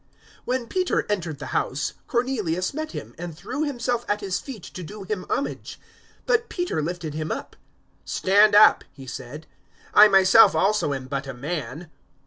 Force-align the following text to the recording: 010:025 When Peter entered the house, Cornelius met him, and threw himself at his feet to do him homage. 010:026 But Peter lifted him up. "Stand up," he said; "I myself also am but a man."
010:025 0.01 0.07
When 0.45 0.67
Peter 0.67 1.05
entered 1.11 1.37
the 1.37 1.45
house, 1.45 1.93
Cornelius 2.07 2.73
met 2.73 2.93
him, 2.93 3.13
and 3.19 3.37
threw 3.37 3.65
himself 3.65 4.03
at 4.09 4.19
his 4.21 4.39
feet 4.39 4.63
to 4.63 4.81
do 4.81 5.03
him 5.03 5.27
homage. 5.29 5.79
010:026 6.21 6.21
But 6.25 6.49
Peter 6.49 6.81
lifted 6.81 7.13
him 7.13 7.31
up. 7.31 7.55
"Stand 8.03 8.55
up," 8.55 8.83
he 8.91 9.05
said; 9.05 9.45
"I 9.93 10.07
myself 10.07 10.55
also 10.55 10.91
am 10.95 11.05
but 11.07 11.27
a 11.27 11.35
man." 11.35 11.91